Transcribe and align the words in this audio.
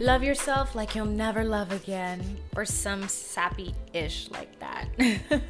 Love 0.00 0.22
yourself 0.22 0.76
like 0.76 0.94
you'll 0.94 1.04
never 1.04 1.42
love 1.42 1.72
again, 1.72 2.38
or 2.54 2.64
some 2.64 3.08
sappy 3.08 3.74
ish 3.92 4.30
like 4.30 4.56
that. 4.60 4.86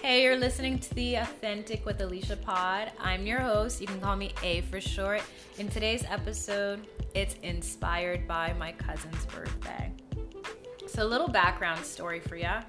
hey, 0.00 0.22
you're 0.22 0.36
listening 0.36 0.78
to 0.78 0.94
the 0.94 1.16
Authentic 1.16 1.84
with 1.84 2.00
Alicia 2.00 2.36
pod. 2.36 2.92
I'm 3.00 3.26
your 3.26 3.40
host. 3.40 3.80
You 3.80 3.88
can 3.88 4.00
call 4.00 4.14
me 4.14 4.32
A 4.44 4.60
for 4.60 4.80
short. 4.80 5.22
In 5.58 5.68
today's 5.68 6.04
episode, 6.08 6.86
it's 7.14 7.34
inspired 7.42 8.28
by 8.28 8.52
my 8.52 8.70
cousin's 8.70 9.26
birthday. 9.26 9.92
So, 10.86 11.04
a 11.04 11.08
little 11.08 11.26
background 11.26 11.84
story 11.84 12.20
for 12.20 12.36
ya. 12.36 12.62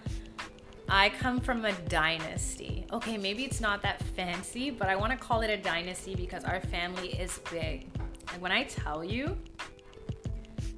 I 0.89 1.09
come 1.09 1.39
from 1.39 1.65
a 1.65 1.71
dynasty. 1.87 2.87
Okay, 2.91 3.19
maybe 3.19 3.43
it's 3.43 3.61
not 3.61 3.83
that 3.83 4.01
fancy, 4.15 4.71
but 4.71 4.89
I 4.89 4.95
want 4.95 5.11
to 5.11 5.19
call 5.19 5.41
it 5.41 5.51
a 5.51 5.57
dynasty 5.57 6.15
because 6.15 6.43
our 6.45 6.61
family 6.61 7.09
is 7.09 7.39
big. 7.51 7.85
And 8.33 8.41
when 8.41 8.51
I 8.51 8.63
tell 8.63 9.03
you, 9.03 9.37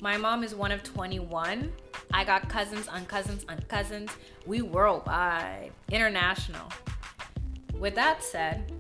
my 0.02 0.18
mom 0.18 0.44
is 0.44 0.54
one 0.54 0.72
of 0.72 0.84
21. 0.84 1.72
I 2.14 2.24
got 2.24 2.48
cousins 2.50 2.88
on 2.88 3.06
cousins 3.06 3.46
on 3.50 3.60
cousins. 3.68 4.12
We 4.46 4.62
worldwide, 4.62 5.72
international. 5.92 6.72
With 7.80 7.96
that 7.96 8.24
said, 8.24 8.72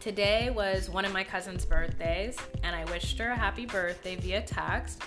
today 0.00 0.50
was 0.50 0.88
one 0.88 1.04
of 1.04 1.12
my 1.12 1.24
cousin's 1.24 1.64
birthdays, 1.64 2.36
and 2.62 2.74
I 2.74 2.84
wished 2.86 3.18
her 3.18 3.30
a 3.30 3.36
happy 3.36 3.66
birthday 3.66 4.16
via 4.16 4.42
text. 4.42 5.02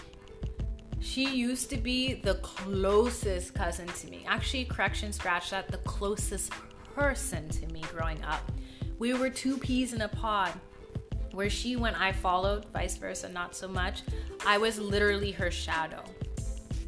She 0.99 1.27
used 1.27 1.69
to 1.71 1.77
be 1.77 2.13
the 2.13 2.35
closest 2.35 3.53
cousin 3.53 3.87
to 3.87 4.07
me. 4.07 4.23
Actually, 4.27 4.65
correction, 4.65 5.11
scratch 5.11 5.49
that, 5.49 5.69
the 5.69 5.77
closest 5.77 6.51
person 6.93 7.49
to 7.49 7.67
me 7.67 7.81
growing 7.91 8.21
up. 8.23 8.51
We 8.99 9.13
were 9.13 9.29
two 9.29 9.57
peas 9.57 9.93
in 9.93 10.01
a 10.01 10.07
pod. 10.07 10.53
Where 11.31 11.49
she 11.49 11.75
went, 11.75 11.99
I 11.99 12.11
followed, 12.11 12.65
vice 12.73 12.97
versa, 12.97 13.29
not 13.29 13.55
so 13.55 13.67
much. 13.67 14.01
I 14.45 14.57
was 14.57 14.79
literally 14.79 15.31
her 15.31 15.51
shadow 15.51 16.03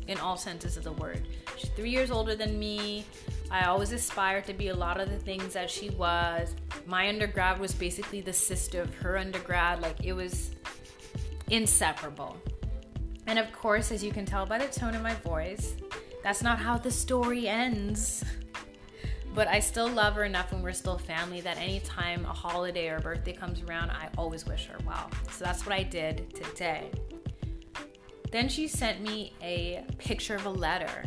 in 0.07 0.17
all 0.19 0.37
senses 0.37 0.77
of 0.77 0.83
the 0.83 0.91
word. 0.93 1.27
She's 1.57 1.69
three 1.71 1.89
years 1.89 2.11
older 2.11 2.35
than 2.35 2.59
me. 2.59 3.05
I 3.49 3.65
always 3.65 3.91
aspired 3.91 4.45
to 4.45 4.53
be 4.53 4.69
a 4.69 4.75
lot 4.75 4.99
of 4.99 5.09
the 5.09 5.17
things 5.17 5.53
that 5.53 5.69
she 5.69 5.89
was. 5.91 6.55
My 6.85 7.07
undergrad 7.07 7.59
was 7.59 7.73
basically 7.73 8.21
the 8.21 8.33
sister 8.33 8.81
of 8.81 8.93
her 8.95 9.17
undergrad. 9.17 9.81
Like 9.81 10.03
it 10.03 10.13
was 10.13 10.51
inseparable. 11.49 12.35
And 13.27 13.39
of 13.39 13.51
course, 13.53 13.91
as 13.91 14.03
you 14.03 14.11
can 14.11 14.25
tell 14.25 14.45
by 14.45 14.57
the 14.57 14.67
tone 14.67 14.95
of 14.95 15.01
my 15.01 15.13
voice, 15.15 15.75
that's 16.23 16.43
not 16.43 16.59
how 16.59 16.77
the 16.77 16.91
story 16.91 17.47
ends. 17.47 18.23
But 19.33 19.47
I 19.47 19.59
still 19.59 19.87
love 19.87 20.13
her 20.13 20.25
enough 20.25 20.51
when 20.51 20.61
we're 20.61 20.73
still 20.73 20.97
family 20.97 21.41
that 21.41 21.57
anytime 21.57 22.23
a 22.25 22.33
holiday 22.33 22.89
or 22.89 22.99
birthday 22.99 23.33
comes 23.33 23.61
around, 23.63 23.89
I 23.89 24.09
always 24.17 24.45
wish 24.45 24.67
her 24.67 24.77
well. 24.85 25.09
So 25.31 25.43
that's 25.43 25.65
what 25.65 25.73
I 25.73 25.81
did 25.81 26.35
today. 26.35 26.91
Then 28.31 28.47
she 28.47 28.67
sent 28.67 29.01
me 29.01 29.33
a 29.41 29.83
picture 29.97 30.35
of 30.35 30.45
a 30.45 30.49
letter. 30.49 31.05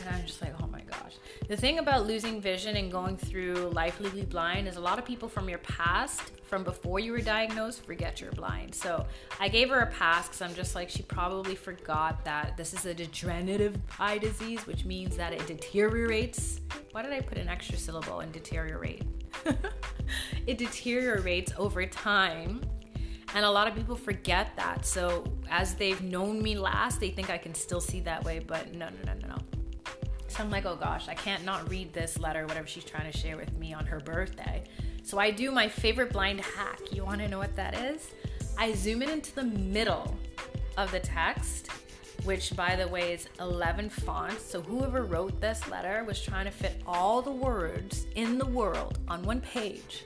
And 0.00 0.14
I'm 0.14 0.26
just 0.26 0.42
like, 0.42 0.52
oh 0.62 0.66
my 0.66 0.82
gosh. 0.82 1.14
The 1.48 1.56
thing 1.56 1.78
about 1.78 2.06
losing 2.06 2.42
vision 2.42 2.76
and 2.76 2.92
going 2.92 3.16
through 3.16 3.70
life 3.70 4.00
legally 4.00 4.24
blind 4.26 4.68
is 4.68 4.76
a 4.76 4.80
lot 4.80 4.98
of 4.98 5.06
people 5.06 5.28
from 5.28 5.48
your 5.48 5.58
past, 5.58 6.20
from 6.54 6.62
before 6.62 7.00
you 7.00 7.10
were 7.10 7.20
diagnosed, 7.20 7.84
forget 7.84 8.20
you're 8.20 8.30
blind. 8.30 8.72
So 8.72 9.04
I 9.40 9.48
gave 9.48 9.70
her 9.70 9.80
a 9.80 9.90
pass 9.90 10.28
because 10.28 10.40
I'm 10.40 10.54
just 10.54 10.76
like, 10.76 10.88
she 10.88 11.02
probably 11.02 11.56
forgot 11.56 12.24
that 12.24 12.56
this 12.56 12.72
is 12.72 12.86
a 12.86 12.94
degenerative 12.94 13.76
eye 13.98 14.18
disease, 14.18 14.64
which 14.64 14.84
means 14.84 15.16
that 15.16 15.32
it 15.32 15.44
deteriorates 15.48 16.60
why 16.92 17.02
did 17.02 17.12
I 17.12 17.20
put 17.22 17.38
an 17.38 17.48
extra 17.48 17.76
syllable 17.76 18.20
in 18.20 18.30
deteriorate? 18.30 19.02
it 20.46 20.58
deteriorates 20.58 21.52
over 21.58 21.84
time. 21.86 22.60
And 23.34 23.44
a 23.44 23.50
lot 23.50 23.66
of 23.66 23.74
people 23.74 23.96
forget 23.96 24.54
that. 24.54 24.86
So 24.86 25.24
as 25.50 25.74
they've 25.74 26.00
known 26.02 26.40
me 26.40 26.56
last, 26.56 27.00
they 27.00 27.10
think 27.10 27.30
I 27.30 27.38
can 27.38 27.52
still 27.52 27.80
see 27.80 27.98
that 28.02 28.22
way, 28.22 28.38
but 28.38 28.72
no, 28.76 28.90
no, 28.90 29.12
no, 29.12 29.26
no, 29.26 29.34
no. 29.34 29.63
So 30.34 30.42
I'm 30.42 30.50
like, 30.50 30.66
oh 30.66 30.74
gosh, 30.74 31.06
I 31.06 31.14
can't 31.14 31.44
not 31.44 31.70
read 31.70 31.92
this 31.92 32.18
letter, 32.18 32.44
whatever 32.44 32.66
she's 32.66 32.82
trying 32.82 33.08
to 33.10 33.16
share 33.16 33.36
with 33.36 33.56
me 33.56 33.72
on 33.72 33.86
her 33.86 34.00
birthday. 34.00 34.64
So 35.04 35.18
I 35.18 35.30
do 35.30 35.52
my 35.52 35.68
favorite 35.68 36.12
blind 36.12 36.40
hack. 36.40 36.80
You 36.90 37.04
want 37.04 37.20
to 37.20 37.28
know 37.28 37.38
what 37.38 37.54
that 37.54 37.78
is? 37.78 38.10
I 38.58 38.72
zoom 38.72 39.02
in 39.02 39.10
into 39.10 39.32
the 39.32 39.44
middle 39.44 40.16
of 40.76 40.90
the 40.90 40.98
text 40.98 41.70
which 42.24 42.56
by 42.56 42.74
the 42.74 42.88
way 42.88 43.12
is 43.12 43.28
11 43.38 43.90
fonts. 43.90 44.42
So 44.44 44.60
whoever 44.62 45.04
wrote 45.04 45.40
this 45.40 45.68
letter 45.68 46.04
was 46.04 46.20
trying 46.20 46.46
to 46.46 46.50
fit 46.50 46.80
all 46.86 47.20
the 47.22 47.30
words 47.30 48.06
in 48.14 48.38
the 48.38 48.46
world 48.46 48.98
on 49.08 49.22
one 49.22 49.40
page. 49.40 50.02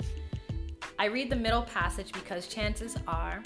I 0.99 1.07
read 1.07 1.31
the 1.31 1.37
middle 1.37 1.63
passage 1.63 2.13
because 2.13 2.49
chances 2.49 2.97
are 3.07 3.43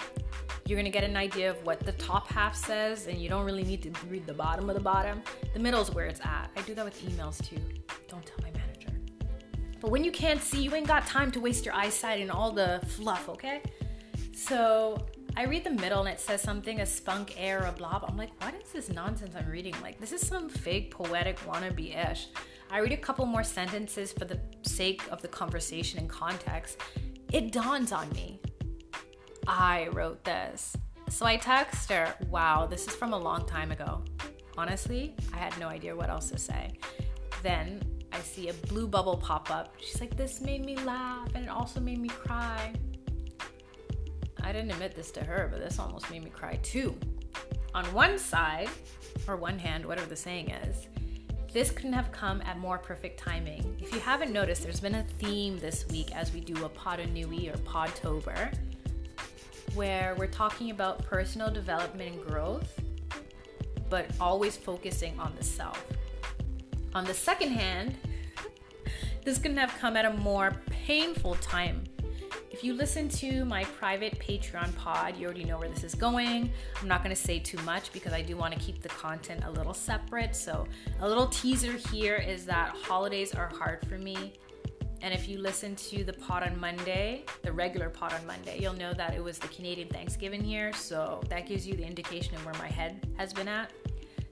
you're 0.65 0.81
to 0.81 0.89
get 0.89 1.03
an 1.03 1.17
idea 1.17 1.49
of 1.49 1.63
what 1.65 1.79
the 1.81 1.91
top 1.93 2.27
half 2.29 2.55
says 2.55 3.07
and 3.07 3.17
you 3.17 3.29
don't 3.29 3.45
really 3.45 3.63
need 3.63 3.83
to 3.83 3.91
read 4.07 4.25
the 4.25 4.33
bottom 4.33 4.69
of 4.69 4.75
the 4.75 4.81
bottom. 4.81 5.21
The 5.53 5.59
middle 5.59 5.81
is 5.81 5.91
where 5.91 6.05
it's 6.05 6.21
at. 6.21 6.49
I 6.55 6.61
do 6.61 6.73
that 6.75 6.85
with 6.85 7.01
emails 7.05 7.43
too. 7.47 7.59
Don't 8.07 8.25
tell 8.25 8.37
my 8.41 8.51
manager. 8.51 8.89
But 9.81 9.91
when 9.91 10.03
you 10.03 10.11
can't 10.11 10.41
see, 10.41 10.61
you 10.63 10.73
ain't 10.73 10.87
got 10.87 11.05
time 11.05 11.31
to 11.31 11.41
waste 11.41 11.65
your 11.65 11.75
eyesight 11.75 12.21
in 12.21 12.29
all 12.29 12.51
the 12.51 12.81
fluff, 12.87 13.27
okay? 13.27 13.61
So 14.33 15.05
I 15.35 15.45
read 15.45 15.63
the 15.63 15.71
middle 15.71 15.99
and 15.99 16.09
it 16.09 16.19
says 16.19 16.41
something 16.41 16.79
a 16.79 16.85
spunk 16.85 17.33
air, 17.37 17.59
a 17.65 17.71
blob. 17.71 18.05
I'm 18.07 18.15
like, 18.15 18.31
what 18.41 18.53
is 18.53 18.71
this 18.71 18.89
nonsense 18.89 19.35
I'm 19.35 19.49
reading? 19.49 19.73
Like, 19.81 19.99
this 19.99 20.13
is 20.13 20.25
some 20.25 20.47
fake 20.47 20.91
poetic 20.91 21.39
wannabe 21.41 22.11
ish. 22.11 22.27
I 22.71 22.79
read 22.79 22.91
a 22.93 22.97
couple 22.97 23.25
more 23.25 23.43
sentences 23.43 24.13
for 24.13 24.25
the 24.25 24.39
sake 24.61 25.01
of 25.11 25.21
the 25.21 25.27
conversation 25.27 25.99
and 25.99 26.09
context. 26.09 26.79
It 27.31 27.51
dawns 27.51 27.91
on 27.91 28.09
me. 28.11 28.39
I 29.47 29.87
wrote 29.91 30.23
this. 30.23 30.75
So 31.09 31.25
I 31.25 31.37
text 31.37 31.89
her, 31.89 32.13
wow, 32.29 32.65
this 32.65 32.87
is 32.87 32.95
from 32.95 33.13
a 33.13 33.17
long 33.17 33.45
time 33.45 33.71
ago. 33.71 34.03
Honestly, 34.57 35.15
I 35.33 35.37
had 35.37 35.57
no 35.59 35.67
idea 35.67 35.95
what 35.95 36.09
else 36.09 36.29
to 36.29 36.37
say. 36.37 36.71
Then 37.41 37.83
I 38.11 38.19
see 38.19 38.49
a 38.49 38.53
blue 38.53 38.87
bubble 38.87 39.17
pop 39.17 39.51
up. 39.51 39.75
She's 39.79 39.99
like, 39.99 40.15
this 40.15 40.41
made 40.41 40.65
me 40.65 40.75
laugh 40.77 41.29
and 41.35 41.45
it 41.45 41.49
also 41.49 41.79
made 41.79 41.99
me 41.99 42.09
cry. 42.09 42.73
I 44.43 44.51
didn't 44.51 44.71
admit 44.71 44.95
this 44.95 45.11
to 45.11 45.23
her, 45.23 45.47
but 45.51 45.59
this 45.59 45.79
almost 45.79 46.09
made 46.11 46.23
me 46.23 46.29
cry 46.29 46.59
too. 46.63 46.95
On 47.73 47.85
one 47.93 48.17
side, 48.19 48.69
or 49.27 49.35
one 49.35 49.57
hand, 49.57 49.85
whatever 49.85 50.07
the 50.07 50.15
saying 50.15 50.51
is, 50.51 50.87
this 51.51 51.71
couldn't 51.71 51.93
have 51.93 52.11
come 52.11 52.41
at 52.41 52.57
more 52.57 52.77
perfect 52.77 53.19
timing. 53.19 53.77
If 53.79 53.93
you 53.93 53.99
haven't 53.99 54.31
noticed, 54.33 54.63
there's 54.63 54.79
been 54.79 54.95
a 54.95 55.03
theme 55.03 55.59
this 55.59 55.87
week 55.87 56.15
as 56.15 56.33
we 56.33 56.39
do 56.39 56.65
a 56.65 56.69
Podanui 56.69 57.53
or 57.53 57.57
Podtober, 57.59 58.53
where 59.75 60.15
we're 60.17 60.27
talking 60.27 60.71
about 60.71 61.03
personal 61.05 61.49
development 61.51 62.15
and 62.15 62.25
growth, 62.25 62.79
but 63.89 64.07
always 64.19 64.57
focusing 64.57 65.19
on 65.19 65.33
the 65.37 65.43
self. 65.43 65.83
On 66.93 67.05
the 67.05 67.13
second 67.13 67.49
hand, 67.49 67.95
this 69.23 69.37
couldn't 69.37 69.57
have 69.57 69.73
come 69.79 69.97
at 69.97 70.05
a 70.05 70.13
more 70.13 70.55
painful 70.69 71.35
time 71.35 71.83
if 72.53 72.63
you 72.63 72.75
listen 72.75 73.09
to 73.09 73.43
my 73.45 73.63
private 73.63 74.19
Patreon 74.19 74.75
pod, 74.75 75.17
you 75.17 75.25
already 75.25 75.43
know 75.43 75.57
where 75.57 75.67
this 75.67 75.83
is 75.83 75.95
going. 75.95 76.51
I'm 76.79 76.87
not 76.87 77.03
going 77.03 77.13
to 77.13 77.21
say 77.21 77.39
too 77.39 77.57
much 77.63 77.91
because 77.91 78.13
I 78.13 78.21
do 78.21 78.37
want 78.37 78.53
to 78.53 78.59
keep 78.59 78.79
the 78.79 78.89
content 78.89 79.43
a 79.43 79.51
little 79.51 79.73
separate. 79.73 80.35
So, 80.35 80.67
a 80.99 81.07
little 81.07 81.25
teaser 81.27 81.73
here 81.91 82.15
is 82.15 82.45
that 82.45 82.75
holidays 82.75 83.33
are 83.33 83.47
hard 83.47 83.83
for 83.87 83.97
me. 83.97 84.33
And 85.03 85.13
if 85.13 85.27
you 85.27 85.37
listen 85.37 85.75
to 85.75 86.05
the 86.05 86.13
pod 86.13 86.43
on 86.43 86.57
Monday, 86.57 87.25
the 87.41 87.51
regular 87.51 87.89
pod 87.89 88.13
on 88.13 88.25
Monday, 88.25 88.57
you'll 88.61 88.73
know 88.77 88.93
that 88.93 89.13
it 89.13 89.21
was 89.21 89.37
the 89.37 89.49
Canadian 89.49 89.89
Thanksgiving 89.89 90.41
here. 90.41 90.71
So 90.71 91.21
that 91.27 91.45
gives 91.45 91.67
you 91.67 91.75
the 91.75 91.83
indication 91.83 92.33
of 92.35 92.45
where 92.45 92.53
my 92.53 92.69
head 92.69 93.05
has 93.17 93.33
been 93.33 93.49
at. 93.49 93.69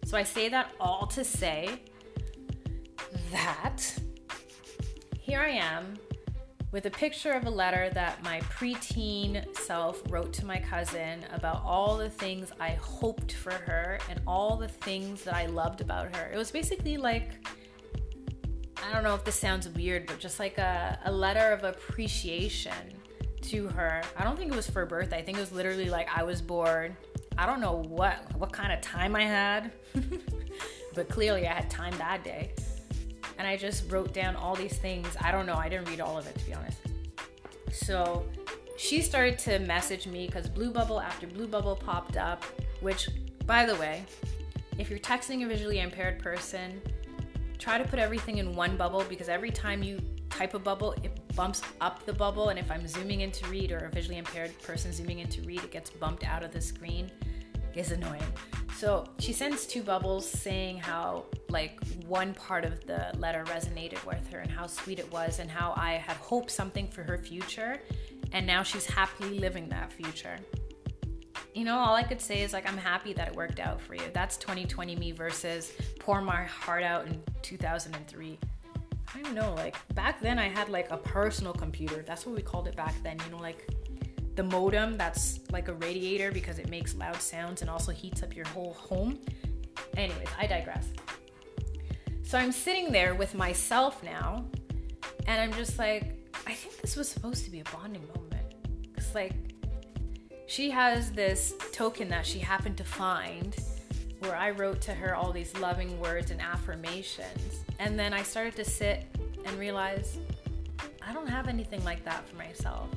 So 0.06 0.18
I 0.18 0.24
say 0.24 0.48
that 0.48 0.72
all 0.80 1.06
to 1.08 1.26
say 1.26 1.82
that 3.34 4.00
here 5.20 5.42
I 5.42 5.50
am 5.50 5.96
with 6.72 6.86
a 6.86 6.90
picture 6.90 7.34
of 7.34 7.46
a 7.48 7.50
letter 7.50 7.90
that 7.94 8.24
my 8.24 8.40
preteen 8.42 9.46
self 9.58 10.02
wrote 10.10 10.32
to 10.32 10.46
my 10.46 10.58
cousin 10.58 11.26
about 11.34 11.62
all 11.66 11.98
the 11.98 12.10
things 12.10 12.50
I 12.62 12.70
hoped 12.70 13.34
for 13.34 13.52
her 13.52 14.00
and 14.10 14.22
all 14.26 14.56
the 14.56 14.70
things 14.70 15.26
that 15.26 15.34
I 15.34 15.48
loved 15.48 15.82
about 15.82 16.16
her. 16.16 16.32
It 16.32 16.38
was 16.38 16.50
basically 16.50 16.96
like, 16.96 17.46
I 18.92 18.94
don't 18.94 19.04
know 19.06 19.16
if 19.16 19.24
this 19.24 19.40
sounds 19.40 19.70
weird, 19.70 20.06
but 20.06 20.20
just 20.20 20.38
like 20.38 20.58
a, 20.58 21.00
a 21.06 21.12
letter 21.12 21.54
of 21.54 21.64
appreciation 21.64 22.74
to 23.44 23.70
her. 23.70 24.02
I 24.18 24.26
don't 24.26 24.38
think 24.38 24.52
it 24.52 24.56
was 24.56 24.70
for 24.70 24.86
birthday. 24.86 25.20
I 25.20 25.22
think 25.22 25.38
it 25.38 25.40
was 25.40 25.54
literally 25.54 25.90
like 25.90 26.10
I 26.14 26.24
was 26.24 26.42
bored. 26.42 26.94
I 27.38 27.46
don't 27.46 27.62
know 27.62 27.84
what 27.88 28.36
what 28.38 28.52
kind 28.52 28.74
of 28.74 28.82
time 28.82 29.16
I 29.16 29.24
had, 29.24 29.72
but 30.94 31.08
clearly 31.08 31.48
I 31.48 31.54
had 31.54 31.70
time 31.70 31.98
that 32.00 32.26
day 32.26 32.52
and 33.38 33.48
I 33.48 33.56
just 33.56 33.90
wrote 33.90 34.14
down 34.14 34.36
all 34.36 34.56
these 34.56 34.78
things. 34.78 35.08
I 35.22 35.32
don't 35.32 35.46
know, 35.46 35.56
I 35.56 35.70
didn't 35.70 35.88
read 35.88 36.02
all 36.02 36.18
of 36.18 36.28
it 36.28 36.38
to 36.38 36.46
be 36.46 36.54
honest. 36.54 36.78
So 37.72 38.26
she 38.78 39.02
started 39.02 39.40
to 39.40 39.60
message 39.60 40.06
me 40.06 40.26
because 40.26 40.50
Blue 40.50 40.70
Bubble 40.70 41.00
after 41.00 41.28
Blue 41.28 41.48
Bubble 41.48 41.78
popped 41.78 42.18
up, 42.18 42.44
which, 42.82 43.08
by 43.46 43.66
the 43.66 43.76
way, 43.76 44.04
if 44.78 44.90
you're 44.90 45.00
texting 45.00 45.46
a 45.46 45.48
visually 45.48 45.80
impaired 45.80 46.20
person, 46.20 46.82
try 47.62 47.78
to 47.78 47.84
put 47.88 48.00
everything 48.00 48.40
in 48.40 48.56
one 48.56 48.76
bubble 48.76 49.06
because 49.08 49.30
every 49.30 49.52
time 49.52 49.84
you 49.84 50.02
type 50.32 50.56
a 50.56 50.60
bubble, 50.60 50.94
it 51.04 51.12
bumps 51.36 51.62
up 51.80 52.04
the 52.08 52.14
bubble. 52.14 52.50
And 52.50 52.58
if 52.58 52.72
I'm 52.72 52.88
zooming 52.88 53.22
in 53.22 53.32
to 53.34 53.48
read 53.50 53.72
or 53.72 53.78
a 53.78 53.90
visually 53.90 54.18
impaired 54.18 54.60
person 54.64 54.92
zooming 54.92 55.20
in 55.20 55.30
to 55.30 55.42
read, 55.44 55.64
it 55.64 55.70
gets 55.70 55.92
bumped 55.92 56.24
out 56.24 56.44
of 56.44 56.52
the 56.52 56.60
screen. 56.60 57.12
is 57.76 57.92
annoying. 57.92 58.24
So 58.76 59.06
she 59.20 59.32
sends 59.32 59.66
two 59.66 59.84
bubbles 59.84 60.28
saying 60.28 60.80
how, 60.80 61.26
like, 61.50 61.80
one 62.08 62.34
part 62.34 62.66
of 62.66 62.86
the 62.86 63.12
letter 63.18 63.44
resonated 63.46 64.04
with 64.06 64.28
her 64.32 64.40
and 64.40 64.52
how 64.52 64.68
sweet 64.68 65.00
it 65.00 65.10
was, 65.12 65.40
and 65.40 65.50
how 65.50 65.74
I 65.78 65.94
had 65.94 66.18
hoped 66.18 66.52
something 66.52 66.88
for 66.88 67.04
her 67.04 67.18
future, 67.18 67.80
and 68.34 68.46
now 68.46 68.64
she's 68.64 68.86
happily 68.86 69.40
living 69.40 69.70
that 69.70 69.94
future. 69.94 70.38
You 71.54 71.66
know, 71.66 71.78
all 71.78 71.96
I 71.96 72.04
could 72.04 72.22
say 72.22 72.42
is, 72.42 72.54
like, 72.54 72.68
I'm 72.68 72.78
happy 72.78 73.14
that 73.14 73.30
it 73.30 73.36
worked 73.36 73.60
out 73.60 73.80
for 73.82 73.94
you. 73.94 74.04
That's 74.14 74.36
2020 74.38 74.96
me 74.96 75.12
versus 75.12 75.72
pour 76.00 76.22
my 76.22 76.44
heart 76.44 76.84
out 76.84 77.08
in 77.08 77.22
2003. 77.42 78.40
I 79.14 79.22
don't 79.22 79.36
know, 79.36 79.54
like, 79.56 79.76
back 79.94 80.22
then 80.22 80.40
I 80.40 80.48
had, 80.48 80.70
like, 80.70 80.90
a 80.92 80.98
personal 80.98 81.54
computer. 81.54 82.04
That's 82.08 82.26
what 82.26 82.36
we 82.36 82.42
called 82.42 82.68
it 82.68 82.76
back 82.76 82.96
then, 83.04 83.18
you 83.26 83.32
know, 83.36 83.42
like, 83.42 83.68
the 84.36 84.44
modem 84.44 84.98
that's 84.98 85.42
like 85.52 85.68
a 85.68 85.74
radiator 85.74 86.32
because 86.32 86.58
it 86.58 86.70
makes 86.70 86.96
loud 86.96 87.22
sounds 87.22 87.62
and 87.62 87.70
also 87.70 87.92
heats 87.92 88.24
up 88.24 88.36
your 88.36 88.48
whole 88.48 88.74
home. 88.74 89.20
Anyways, 89.98 90.30
I 90.40 90.48
digress. 90.48 90.88
So 92.24 92.38
I'm 92.38 92.52
sitting 92.52 92.92
there 92.92 93.14
with 93.14 93.36
myself 93.36 94.02
now, 94.04 94.46
and 95.28 95.42
I'm 95.42 95.52
just 95.54 95.78
like, 95.78 96.18
I 96.48 96.54
think 96.54 96.80
this 96.82 96.96
was 96.96 97.10
supposed 97.10 97.44
to 97.46 97.52
be 97.52 97.60
a 97.60 97.64
bonding 97.66 98.08
moment. 98.16 98.56
It's 98.96 99.14
like, 99.14 99.34
she 100.48 100.70
has 100.70 101.12
this 101.12 101.54
token 101.74 102.08
that 102.10 102.26
she 102.26 102.40
happened 102.40 102.78
to 102.78 102.84
find 102.84 103.56
where 104.22 104.36
I 104.36 104.52
wrote 104.52 104.82
to 104.82 104.94
her 104.94 105.16
all 105.16 105.32
these 105.32 105.56
loving 105.58 106.00
words 106.00 106.32
and 106.32 106.40
affirmations. 106.40 107.66
And 107.80 107.98
then 107.98 108.14
I 108.14 108.24
started 108.24 108.56
to 108.56 108.66
sit 108.66 109.06
and 109.46 109.58
realize 109.58 110.18
I 111.02 111.12
don't 111.12 111.28
have 111.28 111.48
anything 111.48 111.84
like 111.84 112.06
that 112.06 112.28
for 112.30 112.36
myself. 112.36 112.88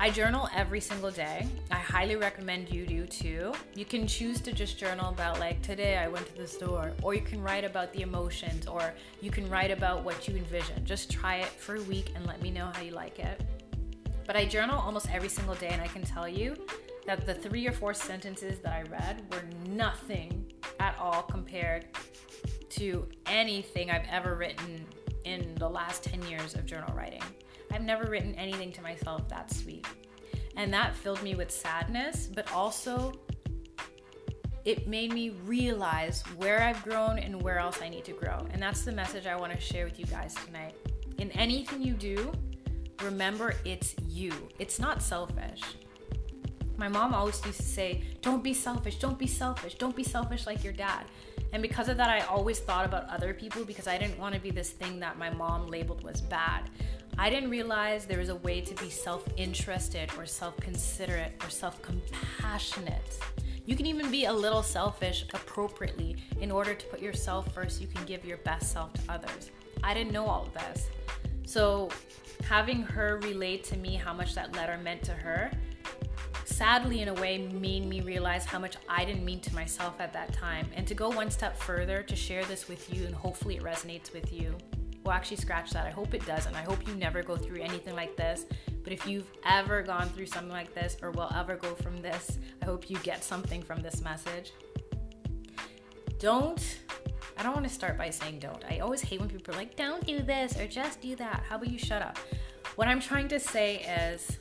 I 0.00 0.10
journal 0.10 0.48
every 0.54 0.78
single 0.78 1.10
day. 1.10 1.48
I 1.72 1.74
highly 1.74 2.14
recommend 2.14 2.70
you 2.70 2.86
do 2.86 3.04
too. 3.04 3.52
You 3.74 3.84
can 3.84 4.06
choose 4.06 4.40
to 4.42 4.52
just 4.52 4.78
journal 4.78 5.08
about, 5.08 5.40
like, 5.40 5.60
today 5.60 5.96
I 5.96 6.06
went 6.06 6.24
to 6.28 6.36
the 6.36 6.46
store, 6.46 6.92
or 7.02 7.14
you 7.14 7.20
can 7.20 7.42
write 7.42 7.64
about 7.64 7.92
the 7.92 8.02
emotions, 8.02 8.68
or 8.68 8.94
you 9.20 9.32
can 9.32 9.50
write 9.50 9.72
about 9.72 10.04
what 10.04 10.28
you 10.28 10.36
envision. 10.36 10.84
Just 10.84 11.10
try 11.10 11.38
it 11.38 11.48
for 11.48 11.74
a 11.74 11.82
week 11.82 12.12
and 12.14 12.24
let 12.26 12.40
me 12.40 12.52
know 12.52 12.70
how 12.74 12.82
you 12.82 12.92
like 12.92 13.18
it. 13.18 13.42
But 14.24 14.36
I 14.36 14.44
journal 14.44 14.78
almost 14.78 15.10
every 15.10 15.28
single 15.28 15.56
day, 15.56 15.70
and 15.72 15.82
I 15.82 15.88
can 15.88 16.02
tell 16.02 16.28
you 16.28 16.54
that 17.08 17.24
the 17.24 17.32
three 17.32 17.66
or 17.66 17.72
four 17.72 17.94
sentences 17.94 18.58
that 18.58 18.70
I 18.70 18.82
read 18.82 19.24
were 19.32 19.42
nothing 19.70 20.52
at 20.78 20.94
all 21.00 21.22
compared 21.22 21.86
to 22.68 23.08
anything 23.24 23.90
I've 23.90 24.06
ever 24.10 24.34
written 24.34 24.84
in 25.24 25.54
the 25.54 25.70
last 25.70 26.04
10 26.04 26.22
years 26.24 26.52
of 26.52 26.66
journal 26.66 26.94
writing. 26.94 27.22
I've 27.72 27.82
never 27.82 28.10
written 28.10 28.34
anything 28.34 28.72
to 28.72 28.82
myself 28.82 29.26
that 29.30 29.50
sweet. 29.50 29.86
And 30.54 30.70
that 30.74 30.94
filled 30.94 31.22
me 31.22 31.34
with 31.34 31.50
sadness, 31.50 32.26
but 32.26 32.52
also 32.52 33.14
it 34.66 34.86
made 34.86 35.10
me 35.10 35.30
realize 35.46 36.22
where 36.36 36.60
I've 36.62 36.82
grown 36.82 37.18
and 37.18 37.40
where 37.40 37.58
else 37.58 37.80
I 37.80 37.88
need 37.88 38.04
to 38.04 38.12
grow. 38.12 38.46
And 38.50 38.62
that's 38.62 38.82
the 38.82 38.92
message 38.92 39.26
I 39.26 39.34
want 39.34 39.54
to 39.54 39.60
share 39.60 39.86
with 39.86 39.98
you 39.98 40.04
guys 40.04 40.34
tonight. 40.44 40.74
In 41.16 41.30
anything 41.30 41.82
you 41.82 41.94
do, 41.94 42.32
remember 43.02 43.54
it's 43.64 43.94
you, 44.06 44.34
it's 44.58 44.78
not 44.78 45.00
selfish. 45.00 45.62
My 46.78 46.88
mom 46.88 47.12
always 47.12 47.44
used 47.44 47.58
to 47.58 47.66
say, 47.66 48.04
Don't 48.22 48.42
be 48.42 48.54
selfish, 48.54 48.98
don't 48.98 49.18
be 49.18 49.26
selfish, 49.26 49.74
don't 49.74 49.96
be 49.96 50.04
selfish 50.04 50.46
like 50.46 50.62
your 50.62 50.72
dad. 50.72 51.04
And 51.52 51.60
because 51.60 51.88
of 51.88 51.96
that, 51.96 52.08
I 52.08 52.20
always 52.20 52.60
thought 52.60 52.84
about 52.84 53.08
other 53.10 53.34
people 53.34 53.64
because 53.64 53.88
I 53.88 53.98
didn't 53.98 54.18
want 54.18 54.34
to 54.34 54.40
be 54.40 54.50
this 54.50 54.70
thing 54.70 55.00
that 55.00 55.18
my 55.18 55.28
mom 55.28 55.66
labeled 55.66 56.04
was 56.04 56.20
bad. 56.20 56.70
I 57.18 57.30
didn't 57.30 57.50
realize 57.50 58.06
there 58.06 58.20
was 58.20 58.28
a 58.28 58.36
way 58.36 58.60
to 58.60 58.74
be 58.82 58.90
self 58.90 59.26
interested 59.36 60.10
or 60.16 60.24
self 60.24 60.56
considerate 60.58 61.32
or 61.42 61.50
self 61.50 61.82
compassionate. 61.82 63.18
You 63.66 63.74
can 63.74 63.86
even 63.86 64.10
be 64.10 64.26
a 64.26 64.32
little 64.32 64.62
selfish 64.62 65.26
appropriately 65.34 66.16
in 66.40 66.52
order 66.52 66.74
to 66.74 66.86
put 66.86 67.00
yourself 67.00 67.52
first. 67.52 67.80
You 67.80 67.88
can 67.88 68.04
give 68.06 68.24
your 68.24 68.38
best 68.38 68.72
self 68.72 68.92
to 68.94 69.00
others. 69.08 69.50
I 69.82 69.94
didn't 69.94 70.12
know 70.12 70.26
all 70.26 70.46
of 70.46 70.54
this. 70.54 70.88
So, 71.44 71.90
having 72.44 72.82
her 72.82 73.18
relate 73.24 73.64
to 73.64 73.76
me 73.76 73.96
how 73.96 74.12
much 74.12 74.34
that 74.36 74.54
letter 74.54 74.78
meant 74.78 75.02
to 75.04 75.12
her, 75.12 75.50
sadly, 76.48 77.02
in 77.02 77.08
a 77.08 77.14
way, 77.14 77.38
made 77.38 77.86
me 77.86 78.00
realize 78.00 78.44
how 78.44 78.58
much 78.58 78.76
I 78.88 79.04
didn't 79.04 79.24
mean 79.24 79.40
to 79.40 79.54
myself 79.54 80.00
at 80.00 80.12
that 80.12 80.32
time. 80.32 80.68
And 80.74 80.86
to 80.86 80.94
go 80.94 81.08
one 81.10 81.30
step 81.30 81.56
further, 81.56 82.02
to 82.02 82.16
share 82.16 82.44
this 82.44 82.68
with 82.68 82.92
you, 82.92 83.06
and 83.06 83.14
hopefully 83.14 83.56
it 83.56 83.62
resonates 83.62 84.12
with 84.12 84.32
you 84.32 84.56
well, 85.08 85.16
actually, 85.16 85.38
scratch 85.38 85.70
that. 85.70 85.86
I 85.86 85.90
hope 85.90 86.12
it 86.12 86.26
doesn't. 86.26 86.54
I 86.54 86.60
hope 86.60 86.86
you 86.86 86.94
never 86.94 87.22
go 87.22 87.34
through 87.34 87.62
anything 87.62 87.96
like 87.96 88.14
this. 88.16 88.44
But 88.84 88.92
if 88.92 89.06
you've 89.06 89.30
ever 89.46 89.80
gone 89.80 90.06
through 90.10 90.26
something 90.26 90.52
like 90.52 90.74
this 90.74 90.98
or 91.00 91.12
will 91.12 91.32
ever 91.34 91.56
go 91.56 91.74
from 91.76 91.96
this, 92.02 92.38
I 92.60 92.66
hope 92.66 92.90
you 92.90 92.98
get 92.98 93.24
something 93.24 93.62
from 93.62 93.80
this 93.80 94.02
message. 94.02 94.52
Don't, 96.18 96.78
I 97.38 97.42
don't 97.42 97.54
want 97.54 97.66
to 97.66 97.72
start 97.72 97.96
by 97.96 98.10
saying 98.10 98.40
don't. 98.40 98.62
I 98.68 98.80
always 98.80 99.00
hate 99.00 99.18
when 99.18 99.30
people 99.30 99.54
are 99.54 99.56
like, 99.56 99.76
don't 99.76 100.04
do 100.04 100.20
this 100.20 100.58
or 100.58 100.66
just 100.66 101.00
do 101.00 101.16
that. 101.16 101.42
How 101.48 101.56
about 101.56 101.70
you 101.70 101.78
shut 101.78 102.02
up? 102.02 102.18
What 102.76 102.86
I'm 102.86 103.00
trying 103.00 103.28
to 103.28 103.40
say 103.40 103.76
is, 103.76 104.36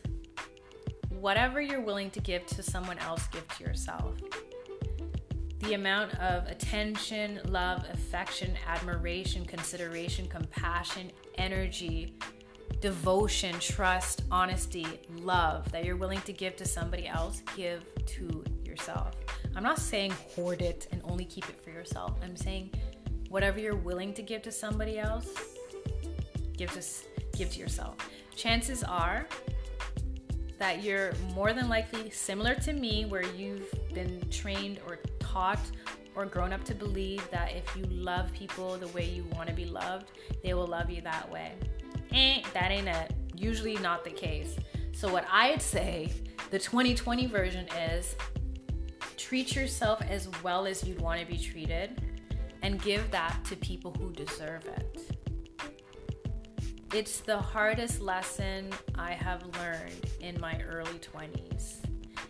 whatever 1.19 1.61
you're 1.61 1.81
willing 1.81 2.09
to 2.11 2.19
give 2.19 2.45
to 2.47 2.63
someone 2.63 2.97
else, 2.99 3.27
give 3.27 3.47
to 3.57 3.63
yourself 3.63 4.13
the 5.61 5.73
amount 5.73 6.13
of 6.19 6.47
attention, 6.47 7.39
love, 7.45 7.83
affection, 7.91 8.53
admiration, 8.67 9.43
consideration, 9.43 10.27
compassion, 10.27 11.11
energy, 11.35 12.13
devotion, 12.79 13.57
trust, 13.59 14.21
honesty, 14.31 14.85
love 15.15 15.69
that 15.71 15.83
you're 15.83 15.95
willing 15.95 16.21
to 16.21 16.31
give 16.31 16.55
to 16.55 16.65
somebody 16.65 17.07
else, 17.07 17.41
give 17.55 17.83
to 18.05 18.43
yourself. 18.63 19.15
I'm 19.55 19.63
not 19.63 19.79
saying 19.79 20.11
hoard 20.35 20.61
it 20.61 20.87
and 20.91 21.01
only 21.03 21.25
keep 21.25 21.49
it 21.49 21.59
for 21.59 21.71
yourself. 21.71 22.13
I'm 22.23 22.37
saying 22.37 22.69
whatever 23.29 23.59
you're 23.59 23.75
willing 23.75 24.13
to 24.13 24.21
give 24.21 24.43
to 24.43 24.51
somebody 24.51 24.99
else, 24.99 25.27
give 26.55 26.71
to 26.71 26.83
give 27.35 27.51
to 27.51 27.59
yourself. 27.59 27.95
Chances 28.35 28.83
are 28.83 29.27
that 30.57 30.83
you're 30.83 31.13
more 31.35 31.53
than 31.53 31.69
likely 31.69 32.09
similar 32.09 32.55
to 32.55 32.73
me 32.73 33.05
where 33.05 33.25
you've 33.35 33.71
been 33.93 34.21
trained 34.29 34.79
or 34.87 34.99
taught 35.19 35.59
or 36.15 36.25
grown 36.25 36.51
up 36.51 36.63
to 36.63 36.73
believe 36.73 37.29
that 37.29 37.55
if 37.55 37.75
you 37.75 37.83
love 37.85 38.31
people 38.33 38.75
the 38.77 38.87
way 38.87 39.05
you 39.05 39.23
want 39.35 39.47
to 39.47 39.53
be 39.53 39.65
loved, 39.65 40.11
they 40.43 40.53
will 40.53 40.65
love 40.65 40.89
you 40.89 41.01
that 41.01 41.31
way. 41.31 41.53
Eh, 42.11 42.41
that 42.53 42.71
ain't 42.71 42.87
it. 42.87 43.13
Usually 43.35 43.75
not 43.75 44.03
the 44.03 44.09
case. 44.09 44.55
So, 44.93 45.11
what 45.11 45.25
I'd 45.31 45.61
say 45.61 46.11
the 46.49 46.57
2020 46.57 47.27
version 47.27 47.67
is 47.67 48.15
treat 49.15 49.55
yourself 49.55 50.01
as 50.09 50.27
well 50.41 50.65
as 50.65 50.83
you'd 50.83 51.01
want 51.01 51.19
to 51.19 51.25
be 51.25 51.37
treated 51.37 52.01
and 52.63 52.81
give 52.81 53.11
that 53.11 53.43
to 53.45 53.55
people 53.57 53.93
who 53.99 54.11
deserve 54.11 54.65
it. 54.65 55.16
It's 56.93 57.19
the 57.19 57.37
hardest 57.37 57.99
lesson 57.99 58.69
I 58.95 59.11
have 59.11 59.43
learned 59.57 60.05
in 60.21 60.39
my 60.39 60.61
early 60.61 60.99
20s. 60.99 61.79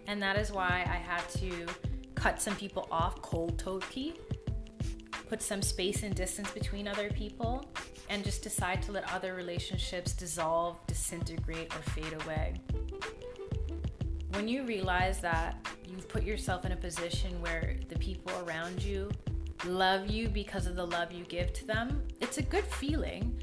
And 0.07 0.21
that 0.21 0.35
is 0.35 0.51
why 0.51 0.83
I 0.89 0.95
had 0.95 1.29
to 1.37 1.67
cut 2.15 2.41
some 2.41 2.55
people 2.55 2.87
off 2.89 3.21
cold 3.21 3.59
turkey, 3.59 4.15
put 5.29 5.43
some 5.43 5.61
space 5.61 6.01
and 6.01 6.15
distance 6.15 6.49
between 6.49 6.87
other 6.87 7.11
people, 7.11 7.69
and 8.09 8.23
just 8.23 8.41
decide 8.41 8.81
to 8.83 8.91
let 8.91 9.13
other 9.13 9.35
relationships 9.35 10.13
dissolve, 10.13 10.77
disintegrate, 10.87 11.71
or 11.75 11.81
fade 11.91 12.19
away. 12.23 12.55
When 14.31 14.47
you 14.47 14.63
realize 14.63 15.21
that 15.21 15.67
you've 15.87 16.09
put 16.09 16.23
yourself 16.23 16.65
in 16.65 16.71
a 16.71 16.77
position 16.77 17.39
where 17.41 17.77
the 17.89 17.99
people 17.99 18.33
around 18.47 18.81
you 18.81 19.11
love 19.65 20.09
you 20.09 20.29
because 20.29 20.65
of 20.65 20.75
the 20.75 20.85
love 20.85 21.11
you 21.11 21.25
give 21.25 21.53
to 21.53 21.67
them, 21.67 22.01
it's 22.21 22.39
a 22.39 22.43
good 22.43 22.65
feeling. 22.65 23.39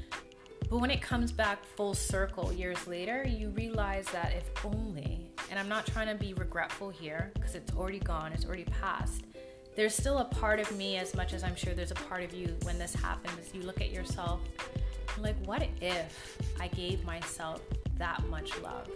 But 0.75 0.81
when 0.81 0.91
it 0.91 1.01
comes 1.01 1.31
back 1.31 1.63
full 1.63 1.93
circle 1.93 2.51
years 2.51 2.85
later, 2.85 3.25
you 3.25 3.47
realize 3.51 4.07
that 4.07 4.33
if 4.33 4.65
only 4.65 5.31
and 5.49 5.57
I'm 5.57 5.69
not 5.69 5.85
trying 5.87 6.07
to 6.07 6.15
be 6.15 6.33
regretful 6.33 6.89
here 6.89 7.31
because 7.33 7.55
it's 7.55 7.73
already 7.77 7.99
gone, 7.99 8.33
it's 8.33 8.43
already 8.43 8.65
passed. 8.65 9.23
There's 9.77 9.95
still 9.95 10.17
a 10.17 10.25
part 10.25 10.59
of 10.59 10.69
me, 10.75 10.97
as 10.97 11.15
much 11.15 11.31
as 11.31 11.45
I'm 11.45 11.55
sure 11.55 11.73
there's 11.73 11.91
a 11.91 11.95
part 12.09 12.23
of 12.23 12.33
you 12.33 12.57
when 12.63 12.77
this 12.77 12.93
happens, 12.93 13.53
you 13.53 13.61
look 13.61 13.79
at 13.79 13.89
yourself 13.89 14.41
like, 15.17 15.37
what 15.45 15.65
if 15.79 16.37
I 16.59 16.67
gave 16.67 17.05
myself 17.05 17.61
that 17.97 18.21
much 18.27 18.51
love, 18.59 18.89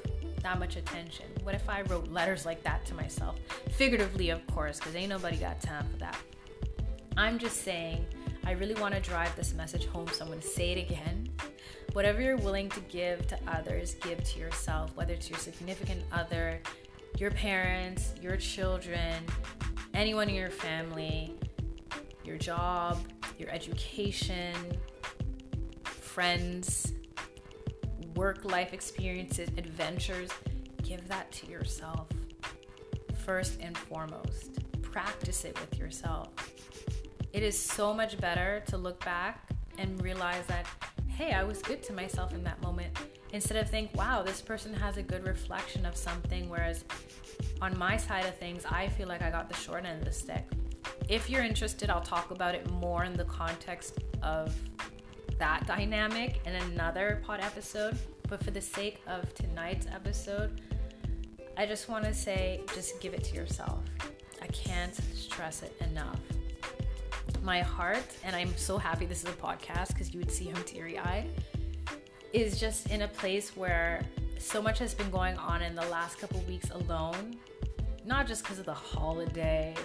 that 0.43 0.59
much 0.59 0.75
attention? 0.75 1.27
What 1.43 1.55
if 1.55 1.69
I 1.69 1.83
wrote 1.83 2.09
letters 2.09 2.45
like 2.45 2.62
that 2.63 2.86
to 2.88 2.93
myself? 2.93 3.38
Figuratively, 3.71 4.31
of 4.31 4.45
course, 4.48 4.79
because 4.79 4.98
ain't 4.98 5.12
nobody 5.12 5.38
got 5.38 5.62
time 5.62 5.88
for 5.93 5.98
that. 6.00 6.17
I'm 7.15 7.39
just 7.39 7.63
saying, 7.63 8.05
I 8.45 8.51
really 8.51 8.75
want 8.75 8.95
to 8.95 9.00
drive 9.00 9.33
this 9.38 9.53
message 9.53 9.86
home, 9.86 10.07
so 10.09 10.25
I'm 10.25 10.27
going 10.27 10.41
to 10.41 10.48
say 10.48 10.74
it 10.74 10.91
again. 10.91 11.29
Whatever 11.93 12.22
you're 12.22 12.38
willing 12.38 12.69
to 12.69 12.79
give 12.81 13.27
to 13.27 13.38
others, 13.48 13.96
give 13.96 14.24
to 14.24 14.39
yourself, 14.39 14.96
whether 14.96 15.13
it's 15.13 15.29
your 15.29 15.39
significant 15.39 16.01
other, 16.12 16.62
your 17.17 17.31
parents, 17.31 18.13
your 18.22 18.38
children, 18.38 19.24
anyone 19.93 20.29
in 20.29 20.36
your 20.36 20.51
family, 20.51 21.34
your 22.24 22.38
job, 22.38 23.00
your 23.38 23.50
education, 23.50 24.55
friends, 25.84 26.93
work 28.15 28.46
life 28.46 28.74
experiences, 28.74 29.50
adventures. 29.58 30.29
Give 30.84 31.08
that 31.08 31.31
to 31.34 31.48
yourself 31.48 32.08
first 33.25 33.60
and 33.62 33.77
foremost. 33.77 34.60
practice 34.91 35.46
it 35.46 35.60
with 35.60 35.79
yourself. 35.79 36.29
It 37.31 37.43
is 37.43 37.58
so 37.58 37.93
much 37.93 38.19
better 38.19 38.63
to 38.67 38.77
look 38.77 39.03
back 39.05 39.50
and 39.77 40.01
realize 40.01 40.46
that, 40.48 40.65
hey, 41.19 41.33
I 41.33 41.43
was 41.43 41.61
good 41.61 41.83
to 41.83 41.91
myself 41.91 42.33
in 42.33 42.45
that 42.45 42.61
moment 42.61 42.97
instead 43.33 43.57
of 43.57 43.69
think, 43.69 43.93
wow, 43.93 44.23
this 44.23 44.41
person 44.41 44.73
has 44.73 44.95
a 44.95 45.03
good 45.03 45.27
reflection 45.27 45.85
of 45.85 45.97
something. 45.97 46.47
Whereas 46.47 46.85
on 47.61 47.77
my 47.77 47.97
side 47.97 48.25
of 48.25 48.38
things, 48.38 48.63
I 48.65 48.88
feel 48.88 49.09
like 49.09 49.21
I 49.21 49.29
got 49.29 49.49
the 49.49 49.55
short 49.55 49.83
end 49.83 49.99
of 49.99 50.05
the 50.05 50.13
stick. 50.13 50.45
If 51.09 51.29
you're 51.29 51.43
interested, 51.43 51.89
I'll 51.89 51.99
talk 51.99 52.31
about 52.31 52.55
it 52.55 52.71
more 52.71 53.03
in 53.03 53.11
the 53.11 53.25
context 53.25 53.97
of 54.23 54.55
that 55.39 55.67
dynamic 55.67 56.39
in 56.45 56.55
another 56.55 57.21
pod 57.25 57.41
episode. 57.41 57.97
But 58.29 58.41
for 58.41 58.51
the 58.51 58.61
sake 58.61 59.01
of 59.05 59.33
tonight's 59.33 59.88
episode, 59.88 60.61
I 61.57 61.65
just 61.65 61.89
want 61.89 62.05
to 62.05 62.13
say 62.13 62.61
just 62.73 63.01
give 63.01 63.13
it 63.13 63.25
to 63.25 63.35
yourself. 63.35 63.83
I 64.41 64.47
can't 64.47 64.95
stress 65.13 65.63
it 65.63 65.75
enough. 65.81 66.21
My 67.41 67.62
heart, 67.62 68.05
and 68.24 68.36
I'm 68.36 68.55
so 68.58 68.77
happy 68.77 69.05
this 69.05 69.24
is 69.24 69.29
a 69.29 69.34
podcast 69.34 69.89
because 69.89 70.13
you 70.13 70.19
would 70.19 70.31
see 70.31 70.50
I'm 70.50 70.63
teary 70.63 71.00
eyed, 71.00 71.29
is 72.34 72.60
just 72.60 72.89
in 72.91 73.03
a 73.03 73.08
place 73.08 73.55
where 73.55 74.01
so 74.38 74.62
much 74.62 74.77
has 74.79 74.93
been 74.93 75.10
going 75.10 75.38
on 75.38 75.62
in 75.62 75.74
the 75.74 75.86
last 75.88 76.19
couple 76.19 76.41
weeks 76.41 76.69
alone. 76.69 77.38
Not 78.05 78.27
just 78.27 78.43
because 78.43 78.60
of 78.60 78.65
the 78.65 78.74
holiday, 78.74 79.75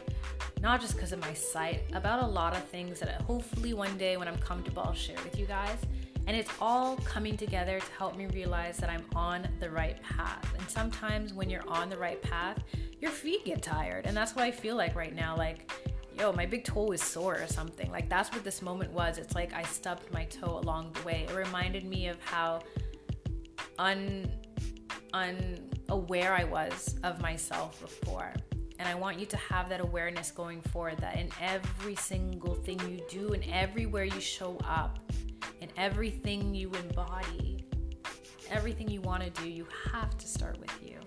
not 0.61 0.81
just 0.81 0.95
because 0.95 1.13
of 1.13 1.21
my 1.21 1.33
sight, 1.33 1.83
about 1.93 2.23
a 2.23 2.27
lot 2.27 2.57
of 2.57 2.65
things 2.65 3.01
that 3.01 3.21
hopefully 3.23 3.73
one 3.73 3.97
day 3.99 4.17
when 4.17 4.29
I'm 4.29 4.39
comfortable, 4.39 4.83
I'll 4.83 4.95
share 4.95 5.17
with 5.25 5.39
you 5.39 5.47
guys. 5.47 5.79
And 6.27 6.37
it's 6.37 6.51
all 6.61 6.97
coming 6.99 7.37
together 7.37 7.79
to 7.81 7.93
help 7.99 8.17
me 8.17 8.27
realize 8.27 8.79
that 8.79 8.89
I'm 8.89 9.05
on 9.15 9.47
the 9.61 9.71
right 9.71 10.03
path. 10.03 10.55
And 10.59 10.69
sometimes 10.71 11.35
when 11.35 11.51
you're 11.51 11.69
on 11.69 11.91
the 11.91 11.99
right 11.99 12.21
path, 12.23 12.59
your 13.01 13.11
feet 13.11 13.45
get 13.45 13.63
tired. 13.63 14.07
And 14.07 14.17
that's 14.17 14.35
what 14.35 14.45
I 14.45 14.51
feel 14.51 14.75
like 14.75 14.95
right 14.95 15.15
now. 15.15 15.37
Like, 15.37 15.71
yo, 16.19 16.33
my 16.33 16.47
big 16.47 16.65
toe 16.65 16.93
is 16.93 17.03
sore 17.03 17.41
or 17.41 17.47
something. 17.47 17.91
Like, 17.91 18.09
that's 18.09 18.33
what 18.33 18.45
this 18.45 18.63
moment 18.63 18.93
was. 18.93 19.19
It's 19.19 19.35
like 19.35 19.53
I 19.53 19.63
stubbed 19.63 20.13
my 20.13 20.25
toe 20.25 20.59
along 20.59 20.93
the 20.93 21.03
way. 21.03 21.27
It 21.29 21.35
reminded 21.35 21.85
me 21.85 22.09
of 22.09 22.23
how 22.25 22.61
un 23.79 24.31
unaware 25.13 26.33
I 26.33 26.45
was 26.45 26.97
of 27.03 27.21
myself 27.21 27.81
before. 27.81 28.33
And 28.79 28.89
I 28.89 28.95
want 28.95 29.19
you 29.19 29.27
to 29.27 29.37
have 29.37 29.69
that 29.69 29.81
awareness 29.81 30.31
going 30.31 30.61
forward 30.61 30.99
that 30.99 31.17
in 31.17 31.29
every 31.41 31.95
single 31.95 32.55
thing 32.55 32.81
you 32.91 33.01
do 33.09 33.33
and 33.33 33.45
everywhere 33.51 34.05
you 34.05 34.21
show 34.21 34.59
up, 34.65 34.99
in 35.61 35.69
everything 35.77 36.55
you 36.55 36.73
embody, 36.73 37.65
everything 38.51 38.89
you 38.89 39.01
want 39.01 39.23
to 39.23 39.31
do, 39.43 39.49
you 39.49 39.67
have 39.93 40.19
to 40.19 40.27
start 40.27 40.59
with 40.59 40.73
you. 40.83 40.99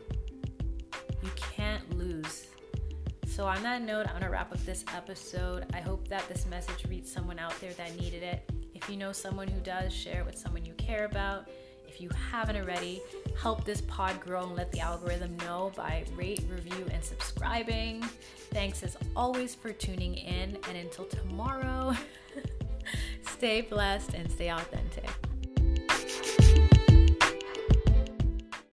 You 1.22 1.30
can't 1.36 1.98
lose. 1.98 2.47
So, 3.38 3.46
on 3.46 3.62
that 3.62 3.84
note, 3.84 4.08
I'm 4.08 4.14
going 4.14 4.24
to 4.24 4.32
wrap 4.32 4.52
up 4.52 4.58
this 4.66 4.84
episode. 4.96 5.68
I 5.72 5.80
hope 5.80 6.08
that 6.08 6.28
this 6.28 6.48
message 6.48 6.88
reached 6.90 7.06
someone 7.06 7.38
out 7.38 7.54
there 7.62 7.72
that 7.74 7.96
needed 7.96 8.24
it. 8.24 8.50
If 8.74 8.90
you 8.90 8.98
know 8.98 9.12
someone 9.12 9.48
who 9.48 9.60
does, 9.60 9.94
share 9.94 10.22
it 10.22 10.26
with 10.26 10.36
someone 10.36 10.66
you 10.66 10.74
care 10.74 11.06
about. 11.06 11.48
If 11.88 12.02
you 12.02 12.10
haven't 12.32 12.56
already, 12.56 13.00
help 13.40 13.64
this 13.64 13.82
pod 13.82 14.20
grow 14.22 14.42
and 14.42 14.56
let 14.56 14.72
the 14.72 14.80
algorithm 14.80 15.38
know 15.38 15.72
by 15.76 16.04
rate, 16.16 16.46
review, 16.50 16.88
and 16.92 17.04
subscribing. 17.04 18.02
Thanks 18.50 18.82
as 18.82 18.98
always 19.16 19.54
for 19.54 19.72
tuning 19.72 20.16
in. 20.16 20.58
And 20.68 20.76
until 20.76 21.06
tomorrow, 21.06 21.94
stay 23.34 23.62
blessed 23.62 24.16
and 24.16 24.32
stay 24.32 24.50
authentic. 24.50 25.12